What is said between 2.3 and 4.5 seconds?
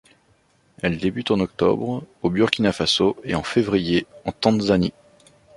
Burkina faso et en février en